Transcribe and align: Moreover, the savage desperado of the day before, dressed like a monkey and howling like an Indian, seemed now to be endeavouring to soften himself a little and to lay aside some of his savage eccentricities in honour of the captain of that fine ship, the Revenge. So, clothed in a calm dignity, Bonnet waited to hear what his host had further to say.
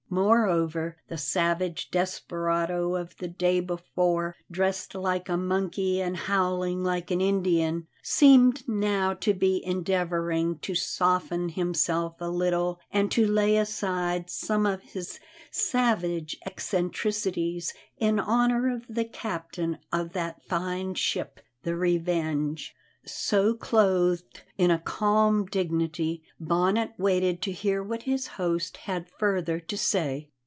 Moreover, 0.13 0.97
the 1.07 1.17
savage 1.17 1.89
desperado 1.89 2.95
of 2.95 3.15
the 3.19 3.29
day 3.29 3.61
before, 3.61 4.35
dressed 4.51 4.93
like 4.93 5.29
a 5.29 5.37
monkey 5.37 6.01
and 6.01 6.17
howling 6.17 6.83
like 6.83 7.11
an 7.11 7.21
Indian, 7.21 7.87
seemed 8.03 8.67
now 8.67 9.13
to 9.13 9.33
be 9.33 9.63
endeavouring 9.65 10.59
to 10.63 10.75
soften 10.75 11.47
himself 11.47 12.17
a 12.19 12.29
little 12.29 12.81
and 12.91 13.09
to 13.13 13.25
lay 13.25 13.55
aside 13.55 14.29
some 14.29 14.65
of 14.65 14.81
his 14.81 15.17
savage 15.49 16.35
eccentricities 16.45 17.73
in 17.97 18.19
honour 18.19 18.69
of 18.69 18.83
the 18.89 19.05
captain 19.05 19.77
of 19.93 20.11
that 20.11 20.43
fine 20.43 20.93
ship, 20.93 21.39
the 21.63 21.77
Revenge. 21.77 22.75
So, 23.03 23.55
clothed 23.55 24.43
in 24.59 24.69
a 24.69 24.77
calm 24.77 25.47
dignity, 25.47 26.21
Bonnet 26.39 26.91
waited 26.99 27.41
to 27.41 27.51
hear 27.51 27.81
what 27.81 28.03
his 28.03 28.27
host 28.37 28.77
had 28.77 29.09
further 29.17 29.59
to 29.59 29.75
say. 29.75 30.29